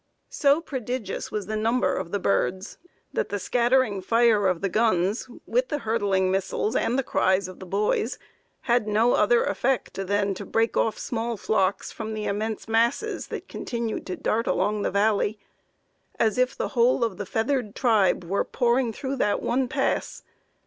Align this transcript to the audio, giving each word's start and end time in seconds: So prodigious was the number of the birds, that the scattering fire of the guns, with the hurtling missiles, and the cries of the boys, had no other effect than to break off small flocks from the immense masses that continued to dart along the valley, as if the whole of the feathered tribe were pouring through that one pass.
So 0.31 0.61
prodigious 0.61 1.31
was 1.31 1.45
the 1.45 1.55
number 1.55 1.95
of 1.95 2.09
the 2.09 2.17
birds, 2.17 2.79
that 3.13 3.29
the 3.29 3.37
scattering 3.37 4.01
fire 4.01 4.47
of 4.47 4.61
the 4.61 4.67
guns, 4.67 5.29
with 5.45 5.67
the 5.67 5.77
hurtling 5.77 6.31
missiles, 6.31 6.75
and 6.75 6.97
the 6.97 7.03
cries 7.03 7.47
of 7.47 7.59
the 7.59 7.67
boys, 7.67 8.17
had 8.61 8.87
no 8.87 9.13
other 9.13 9.43
effect 9.43 9.93
than 10.07 10.33
to 10.33 10.43
break 10.43 10.75
off 10.75 10.97
small 10.97 11.37
flocks 11.37 11.91
from 11.91 12.15
the 12.15 12.25
immense 12.25 12.67
masses 12.67 13.27
that 13.27 13.47
continued 13.47 14.07
to 14.07 14.15
dart 14.15 14.47
along 14.47 14.81
the 14.81 14.89
valley, 14.89 15.37
as 16.19 16.39
if 16.39 16.57
the 16.57 16.69
whole 16.69 17.03
of 17.03 17.17
the 17.17 17.25
feathered 17.27 17.75
tribe 17.75 18.23
were 18.23 18.43
pouring 18.43 18.91
through 18.91 19.17
that 19.17 19.39
one 19.39 19.67
pass. 19.67 20.23